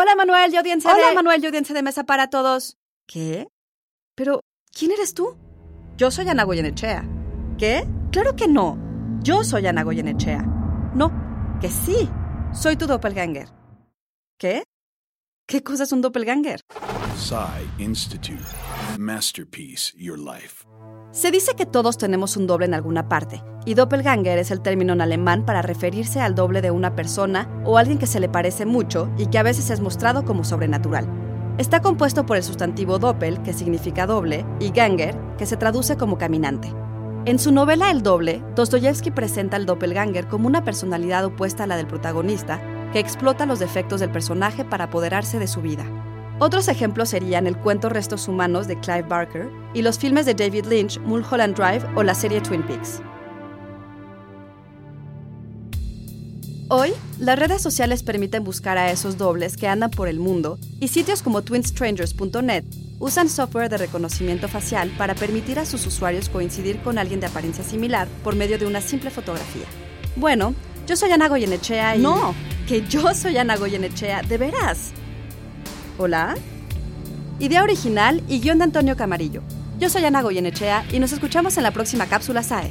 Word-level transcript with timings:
Hola 0.00 0.14
Manuel, 0.14 0.52
yo 0.52 0.60
audiencia 0.60 0.94
Hola 0.94 1.08
de... 1.08 1.14
Manuel, 1.16 1.42
yo 1.42 1.48
audiencia 1.48 1.74
de 1.74 1.82
mesa 1.82 2.04
para 2.04 2.30
todos. 2.30 2.76
¿Qué? 3.08 3.48
Pero, 4.14 4.42
¿quién 4.70 4.92
eres 4.92 5.12
tú? 5.12 5.36
Yo 5.96 6.12
soy 6.12 6.28
Ana 6.28 6.44
Goyenechea. 6.44 7.04
¿Qué? 7.58 7.84
Claro 8.12 8.36
que 8.36 8.46
no. 8.46 8.78
Yo 9.24 9.42
soy 9.42 9.66
Ana 9.66 9.82
Goyenechea. 9.82 10.42
No, 10.94 11.10
que 11.60 11.68
sí. 11.68 12.08
Soy 12.52 12.76
tu 12.76 12.86
doppelganger. 12.86 13.48
¿Qué? 14.38 14.62
¿Qué 15.48 15.64
cosa 15.64 15.82
es 15.82 15.90
un 15.90 16.00
doppelganger? 16.00 16.60
Psy 17.16 17.82
Institute. 17.82 18.38
Masterpiece 18.96 19.92
Your 19.96 20.18
Life. 20.18 20.64
Se 21.12 21.30
dice 21.30 21.54
que 21.54 21.66
todos 21.66 21.98
tenemos 21.98 22.36
un 22.36 22.46
doble 22.46 22.66
en 22.66 22.74
alguna 22.74 23.08
parte, 23.08 23.42
y 23.66 23.74
doppelganger 23.74 24.38
es 24.38 24.50
el 24.50 24.60
término 24.60 24.92
en 24.92 25.00
alemán 25.00 25.44
para 25.44 25.62
referirse 25.62 26.20
al 26.20 26.34
doble 26.34 26.62
de 26.62 26.70
una 26.70 26.94
persona 26.94 27.48
o 27.64 27.76
alguien 27.76 27.98
que 27.98 28.06
se 28.06 28.20
le 28.20 28.28
parece 28.28 28.66
mucho 28.66 29.10
y 29.18 29.26
que 29.26 29.38
a 29.38 29.42
veces 29.42 29.70
es 29.70 29.80
mostrado 29.80 30.24
como 30.24 30.44
sobrenatural. 30.44 31.06
Está 31.58 31.82
compuesto 31.82 32.24
por 32.24 32.36
el 32.36 32.42
sustantivo 32.42 32.98
doppel, 32.98 33.42
que 33.42 33.52
significa 33.52 34.06
doble, 34.06 34.46
y 34.60 34.70
ganger, 34.70 35.18
que 35.36 35.46
se 35.46 35.56
traduce 35.56 35.96
como 35.96 36.16
caminante. 36.16 36.72
En 37.24 37.38
su 37.38 37.52
novela 37.52 37.90
El 37.90 38.02
doble, 38.02 38.42
Dostoyevsky 38.54 39.10
presenta 39.10 39.56
al 39.56 39.66
doppelganger 39.66 40.28
como 40.28 40.46
una 40.46 40.64
personalidad 40.64 41.24
opuesta 41.24 41.64
a 41.64 41.66
la 41.66 41.76
del 41.76 41.88
protagonista, 41.88 42.62
que 42.92 43.00
explota 43.00 43.44
los 43.44 43.58
defectos 43.58 44.00
del 44.00 44.10
personaje 44.10 44.64
para 44.64 44.84
apoderarse 44.84 45.38
de 45.38 45.48
su 45.48 45.60
vida. 45.60 45.84
Otros 46.40 46.68
ejemplos 46.68 47.08
serían 47.08 47.48
el 47.48 47.56
cuento 47.56 47.88
Restos 47.88 48.28
Humanos 48.28 48.68
de 48.68 48.78
Clive 48.78 49.02
Barker 49.02 49.50
y 49.74 49.82
los 49.82 49.98
filmes 49.98 50.24
de 50.24 50.34
David 50.34 50.66
Lynch, 50.66 51.00
Mulholland 51.00 51.56
Drive 51.56 51.84
o 51.96 52.04
la 52.04 52.14
serie 52.14 52.40
Twin 52.40 52.62
Peaks. 52.62 53.02
Hoy, 56.70 56.92
las 57.18 57.38
redes 57.38 57.60
sociales 57.60 58.04
permiten 58.04 58.44
buscar 58.44 58.78
a 58.78 58.92
esos 58.92 59.18
dobles 59.18 59.56
que 59.56 59.66
andan 59.66 59.90
por 59.90 60.06
el 60.06 60.20
mundo 60.20 60.58
y 60.78 60.88
sitios 60.88 61.22
como 61.22 61.42
twinstrangers.net 61.42 62.64
usan 63.00 63.28
software 63.28 63.68
de 63.68 63.78
reconocimiento 63.78 64.48
facial 64.48 64.90
para 64.96 65.14
permitir 65.14 65.58
a 65.58 65.64
sus 65.64 65.86
usuarios 65.86 66.28
coincidir 66.28 66.80
con 66.82 66.98
alguien 66.98 67.20
de 67.20 67.26
apariencia 67.26 67.64
similar 67.64 68.06
por 68.22 68.36
medio 68.36 68.58
de 68.58 68.66
una 68.66 68.80
simple 68.80 69.10
fotografía. 69.10 69.66
Bueno, 70.14 70.54
yo 70.86 70.94
soy 70.94 71.10
Ana 71.10 71.28
Goyenechea 71.28 71.96
y... 71.96 72.00
No, 72.00 72.34
que 72.68 72.86
yo 72.86 73.14
soy 73.14 73.38
Ana 73.38 73.56
Goyenechea, 73.56 74.22
¿de 74.22 74.38
veras? 74.38 74.92
¿Hola? 76.00 76.36
Idea 77.40 77.64
original 77.64 78.22
y 78.28 78.38
guion 78.38 78.58
de 78.58 78.64
Antonio 78.64 78.96
Camarillo. 78.96 79.42
Yo 79.80 79.90
soy 79.90 80.04
Ana 80.04 80.22
Goyenechea 80.22 80.84
y 80.92 81.00
nos 81.00 81.10
escuchamos 81.10 81.56
en 81.56 81.64
la 81.64 81.72
próxima 81.72 82.06
cápsula 82.06 82.44
SAE. 82.44 82.70